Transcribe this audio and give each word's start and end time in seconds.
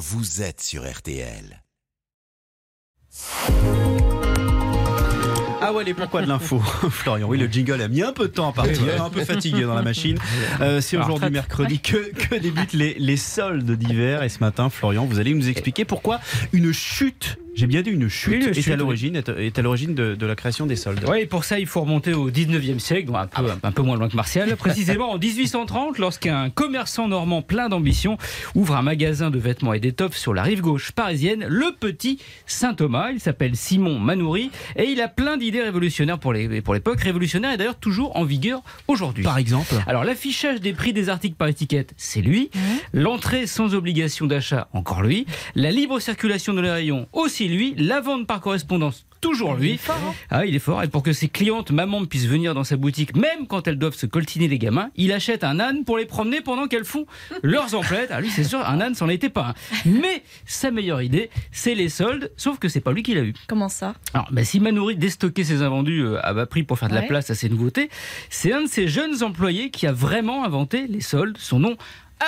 vous 0.00 0.40
êtes 0.40 0.62
sur 0.62 0.90
RTL. 0.90 1.62
Ah 5.60 5.74
ouais, 5.74 5.84
les 5.84 5.92
pourquoi 5.92 6.22
de 6.22 6.26
l'info, 6.26 6.58
Florian. 6.90 7.28
Oui, 7.28 7.36
le 7.36 7.46
jingle 7.46 7.82
a 7.82 7.88
mis 7.88 8.02
un 8.02 8.14
peu 8.14 8.28
de 8.28 8.32
temps 8.32 8.48
à 8.48 8.52
partir, 8.54 9.04
un 9.04 9.10
peu 9.10 9.22
fatigué 9.26 9.64
dans 9.64 9.74
la 9.74 9.82
machine. 9.82 10.16
Euh, 10.62 10.80
c'est 10.80 10.96
aujourd'hui 10.96 11.28
mercredi 11.28 11.80
que, 11.80 12.12
que 12.14 12.34
débutent 12.34 12.72
les, 12.72 12.94
les 12.94 13.16
soldes 13.18 13.70
d'hiver. 13.70 14.22
Et 14.22 14.30
ce 14.30 14.38
matin, 14.38 14.70
Florian, 14.70 15.04
vous 15.04 15.18
allez 15.18 15.34
nous 15.34 15.50
expliquer 15.50 15.84
pourquoi 15.84 16.20
une 16.54 16.72
chute 16.72 17.36
j'ai 17.60 17.66
bien 17.66 17.82
dit 17.82 17.90
une 17.90 18.08
chute, 18.08 18.42
Oui, 18.42 18.48
est, 18.48 18.54
chute, 18.62 18.72
à 18.72 18.76
l'origine, 18.76 19.16
est, 19.16 19.28
est 19.28 19.58
à 19.58 19.62
l'origine 19.62 19.94
de, 19.94 20.14
de 20.14 20.26
la 20.26 20.34
création 20.34 20.66
des 20.66 20.76
soldes. 20.76 21.04
Oui, 21.08 21.26
pour 21.26 21.44
ça, 21.44 21.58
il 21.58 21.66
faut 21.66 21.82
remonter 21.82 22.14
au 22.14 22.30
19e 22.30 22.78
siècle, 22.78 23.06
donc 23.08 23.16
un 23.16 23.26
peu, 23.26 23.50
un 23.62 23.72
peu 23.72 23.82
moins 23.82 23.96
loin 23.96 24.08
que 24.08 24.16
Martial. 24.16 24.56
Précisément 24.56 25.10
en 25.12 25.18
1830, 25.18 25.98
lorsqu'un 25.98 26.48
commerçant 26.50 27.06
normand 27.08 27.42
plein 27.42 27.68
d'ambition 27.68 28.16
ouvre 28.54 28.76
un 28.76 28.82
magasin 28.82 29.30
de 29.30 29.38
vêtements 29.38 29.74
et 29.74 29.80
d'étoffes 29.80 30.16
sur 30.16 30.32
la 30.34 30.42
rive 30.42 30.60
gauche 30.62 30.92
parisienne, 30.92 31.44
le 31.48 31.72
petit 31.78 32.18
Saint-Thomas. 32.46 33.10
Il 33.12 33.20
s'appelle 33.20 33.56
Simon 33.56 33.98
Manoury 33.98 34.50
et 34.76 34.84
il 34.84 35.00
a 35.00 35.08
plein 35.08 35.36
d'idées 35.36 35.62
révolutionnaires 35.62 36.18
pour 36.18 36.32
les- 36.32 36.62
pour 36.62 36.74
l'époque. 36.74 37.00
Révolutionnaires 37.00 37.52
et 37.52 37.56
d'ailleurs 37.56 37.78
toujours 37.78 38.16
en 38.16 38.24
vigueur 38.24 38.62
aujourd'hui. 38.88 39.24
Par 39.24 39.38
exemple 39.38 39.74
Alors 39.86 40.04
l'affichage 40.04 40.60
des 40.60 40.72
prix 40.72 40.92
des 40.92 41.08
articles 41.08 41.36
par 41.36 41.48
étiquette, 41.48 41.92
c'est 41.96 42.22
lui. 42.22 42.50
L'entrée 42.92 43.46
sans 43.46 43.74
obligation 43.74 44.26
d'achat, 44.26 44.68
encore 44.72 45.02
lui. 45.02 45.26
La 45.54 45.70
libre 45.70 46.00
circulation 46.00 46.54
de 46.54 46.60
les 46.60 46.70
rayons, 46.70 47.06
aussi 47.12 47.48
lui. 47.50 47.74
La 47.76 48.00
vente 48.00 48.26
par 48.26 48.40
correspondance, 48.40 49.06
toujours 49.20 49.54
lui. 49.54 49.78
Ah, 50.30 50.46
il 50.46 50.54
est 50.54 50.60
fort. 50.60 50.82
Et 50.82 50.88
pour 50.88 51.02
que 51.02 51.12
ses 51.12 51.28
clientes 51.28 51.70
mamans 51.70 52.04
puissent 52.06 52.26
venir 52.26 52.54
dans 52.54 52.64
sa 52.64 52.76
boutique, 52.76 53.16
même 53.16 53.46
quand 53.46 53.68
elles 53.68 53.78
doivent 53.78 53.94
se 53.96 54.06
coltiner 54.06 54.48
les 54.48 54.58
gamins, 54.58 54.90
il 54.96 55.12
achète 55.12 55.44
un 55.44 55.60
âne 55.60 55.84
pour 55.84 55.98
les 55.98 56.06
promener 56.06 56.40
pendant 56.40 56.66
qu'elles 56.66 56.84
font 56.84 57.06
leurs 57.42 57.74
emplettes. 57.74 58.10
Ah, 58.12 58.20
lui, 58.20 58.30
c'est 58.30 58.44
sûr, 58.44 58.60
un 58.66 58.80
âne, 58.80 58.94
c'en 58.94 59.08
était 59.08 59.28
pas 59.28 59.48
un. 59.48 59.54
Mais 59.84 60.22
sa 60.46 60.70
meilleure 60.70 61.02
idée, 61.02 61.30
c'est 61.52 61.74
les 61.74 61.88
soldes, 61.88 62.32
sauf 62.36 62.58
que 62.58 62.68
c'est 62.68 62.80
pas 62.80 62.92
lui 62.92 63.02
qui 63.02 63.14
l'a 63.14 63.22
eu. 63.22 63.34
Comment 63.46 63.68
ça? 63.68 63.94
Alors, 64.14 64.28
bah, 64.30 64.44
si 64.44 64.60
Manoury 64.60 64.96
déstockait 64.96 65.44
ses 65.44 65.62
invendus 65.62 66.02
euh, 66.02 66.24
à 66.24 66.32
bas 66.32 66.46
prix 66.46 66.62
pour 66.62 66.78
faire 66.78 66.88
de 66.88 66.94
la 66.94 67.02
place 67.02 67.30
à 67.30 67.34
ses 67.34 67.48
nouveautés, 67.48 67.90
c'est 68.30 68.52
un 68.52 68.62
de 68.62 68.68
ses 68.68 68.88
jeunes 68.88 69.22
employés 69.22 69.70
qui 69.70 69.86
a 69.86 69.92
vraiment 69.92 70.44
inventé 70.44 70.86
les 70.86 71.00
soldes. 71.00 71.36
Son 71.38 71.58
nom 71.58 71.76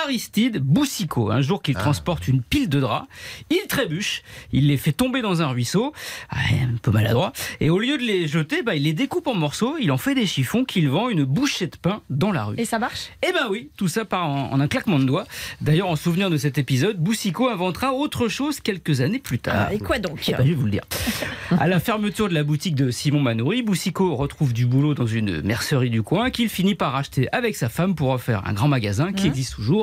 Aristide 0.03 0.57
Boussicot. 0.59 1.31
Un 1.31 1.41
jour 1.41 1.61
qu'il 1.61 1.75
transporte 1.75 2.27
une 2.27 2.41
pile 2.41 2.69
de 2.69 2.79
draps, 2.79 3.07
il 3.49 3.61
trébuche, 3.67 4.23
il 4.51 4.67
les 4.67 4.77
fait 4.77 4.91
tomber 4.91 5.21
dans 5.21 5.41
un 5.41 5.47
ruisseau, 5.47 5.93
Ah, 6.29 6.37
un 6.51 6.77
peu 6.81 6.91
maladroit, 6.91 7.31
et 7.59 7.69
au 7.69 7.79
lieu 7.79 7.97
de 7.97 8.03
les 8.03 8.27
jeter, 8.27 8.63
bah, 8.63 8.75
il 8.75 8.83
les 8.83 8.93
découpe 8.93 9.27
en 9.27 9.35
morceaux, 9.35 9.75
il 9.79 9.91
en 9.91 9.97
fait 9.97 10.15
des 10.15 10.25
chiffons 10.25 10.65
qu'il 10.65 10.89
vend 10.89 11.09
une 11.09 11.23
bouchée 11.23 11.67
de 11.67 11.77
pain 11.77 12.01
dans 12.09 12.31
la 12.31 12.45
rue. 12.45 12.55
Et 12.57 12.65
ça 12.65 12.79
marche? 12.79 13.09
Eh 13.27 13.31
ben 13.31 13.47
oui, 13.49 13.69
tout 13.77 13.87
ça 13.87 14.05
part 14.05 14.27
en, 14.27 14.51
en 14.51 14.59
un 14.59 14.67
claquement 14.67 14.99
de 14.99 15.05
doigts. 15.05 15.25
D'ailleurs, 15.61 15.89
en 15.89 15.95
souvenir 15.95 16.29
de 16.29 16.37
cet 16.37 16.57
épisode, 16.57 16.97
Boussicot 16.97 17.49
inventera 17.49 17.93
autre 17.93 18.27
chose 18.27 18.59
quelques 18.59 19.01
années 19.01 19.19
plus 19.19 19.39
tard. 19.39 19.67
Ah, 19.69 19.73
Et 19.73 19.79
quoi 19.79 19.99
donc? 19.99 20.23
Eh 20.27 20.31
ben, 20.31 20.39
je 20.43 20.49
vais 20.49 20.55
vous 20.55 20.65
le 20.65 20.71
dire. 20.71 20.83
À 21.59 21.67
la 21.67 21.79
fermeture 21.79 22.29
de 22.29 22.33
la 22.33 22.43
boutique 22.43 22.73
de 22.73 22.89
Simon 22.89 23.19
Manoury, 23.19 23.61
Boussicot 23.61 24.15
retrouve 24.15 24.53
du 24.53 24.65
boulot 24.65 24.95
dans 24.95 25.05
une 25.05 25.41
mercerie 25.41 25.91
du 25.91 26.01
coin 26.01 26.31
qu'il 26.31 26.49
finit 26.49 26.73
par 26.73 26.93
racheter 26.93 27.27
avec 27.31 27.55
sa 27.55 27.69
femme 27.69 27.93
pour 27.93 28.09
refaire 28.09 28.41
un 28.47 28.53
grand 28.53 28.67
magasin 28.67 29.13
qui 29.13 29.27
existe 29.27 29.53
toujours. 29.55 29.82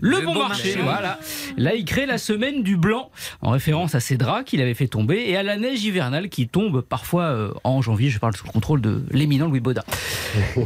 Le, 0.00 0.20
bon, 0.20 0.34
marché, 0.34 0.76
voilà. 0.82 1.18
Là, 1.56 1.74
il 1.74 1.84
crée 1.86 2.04
la 2.04 2.18
semaine 2.18 2.62
du 2.62 2.76
blanc, 2.76 3.10
en 3.40 3.50
référence 3.50 3.94
à 3.94 4.00
ces 4.00 4.16
draps 4.18 4.44
qu'il 4.44 4.60
avait 4.60 4.74
fait 4.74 4.88
tomber 4.88 5.24
et 5.26 5.36
à 5.38 5.42
la 5.42 5.56
neige 5.56 5.82
hivernale 5.84 6.28
qui 6.28 6.48
tombe 6.48 6.82
parfois 6.82 7.22
euh, 7.24 7.50
en 7.64 7.80
janvier. 7.80 8.10
Je 8.10 8.18
parle 8.18 8.36
sous 8.36 8.46
le 8.46 8.52
contrôle 8.52 8.82
de 8.82 9.02
l'éminent 9.10 9.46
Louis 9.48 9.60
Baudin. 9.60 9.82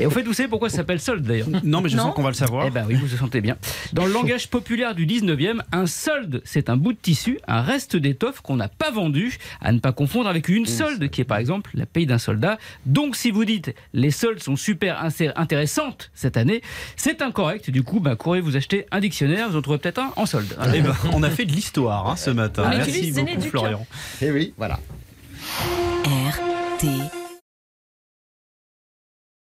Et 0.01 0.07
au 0.07 0.11
fait, 0.11 0.23
vous 0.25 0.33
savez 0.33 0.49
pourquoi 0.49 0.69
ça 0.69 0.79
s'appelle 0.79 0.99
solde 1.01 1.23
d'ailleurs? 1.25 1.47
Non, 1.63 1.81
mais 1.81 1.89
je 1.89 1.97
Non. 1.97 2.05
sens 2.05 2.15
qu'on 2.15 2.23
va 2.25 2.31
le 2.31 2.35
savoir. 2.35 2.67
eh 2.67 2.71
ben 2.71 2.85
oui, 2.89 2.95
vous 2.95 3.07
vous 3.07 3.17
sentez 3.17 3.41
bien. 3.41 3.57
Dans 3.93 4.05
le 4.05 4.13
langage 4.13 4.49
populaire 4.51 4.95
du 4.97 5.07
19e, 5.07 5.61
un 5.71 5.87
solde, 5.87 6.43
c'est 6.45 6.69
un 6.69 6.77
bout 6.77 6.93
de 6.93 6.99
tissu, 6.99 7.39
un 7.47 7.63
reste 7.63 7.95
d'étoffe 7.97 8.41
qu'on 8.41 8.57
n'a 8.57 8.69
pas 8.69 8.91
vendu, 8.91 9.39
à 9.61 9.71
ne 9.73 9.79
pas 9.79 9.93
confondre 9.93 10.29
avec 10.29 10.49
une 10.49 10.67
solde, 10.67 11.09
qui 11.09 11.21
est 11.21 11.25
par 11.25 11.39
exemple 11.39 11.71
la 11.75 11.87
paye 11.87 12.07
d'un 12.07 12.19
soldat. 12.19 12.59
Donc 12.85 13.15
si 13.15 13.31
vous 13.31 13.45
dites 13.45 13.75
les 13.95 14.11
soldes 14.11 14.43
sont 14.43 14.57
super 14.57 15.05
intéressantes 15.37 16.11
cette 16.15 16.37
année, 16.37 16.63
c'est 16.97 17.23
incorrect. 17.23 17.71
Du 17.71 17.83
coup, 17.85 18.01
bah, 18.01 18.17
courez 18.17 18.41
vous 18.41 18.57
acheter 18.57 18.87
un 18.91 18.99
dictionnaire, 19.01 19.20
vous 19.27 19.57
en 19.57 19.63
trouverez 19.63 19.79
peut-être 19.79 19.99
un 19.99 20.13
en 20.17 20.27
solde. 20.27 20.57
Eh 20.75 20.81
ben, 20.81 20.95
on 21.13 21.23
a 21.23 21.31
fait 21.31 21.45
de 21.45 21.53
l'histoire 21.53 22.09
hein, 22.09 22.17
ce 22.17 22.31
matin. 22.31 22.65
On 22.67 22.69
Merci 22.69 23.13
beaucoup, 23.13 23.41
Florian. 23.43 23.87
Et 24.23 24.31
oui, 24.31 24.55
voilà. 24.57 24.79
RTL. 26.05 27.20